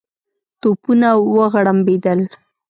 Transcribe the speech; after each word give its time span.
توپونه 0.61 1.09
وغړمبېدل. 1.35 2.19